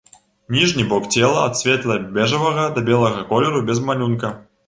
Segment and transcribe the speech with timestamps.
[0.53, 4.35] Ніжні бок цела ад светла-бэжавага да белага колеру, без малюнка.